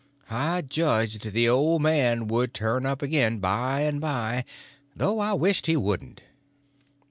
[0.31, 4.45] I judged the old man would turn up again by and by,
[4.95, 6.23] though I wished he wouldn't.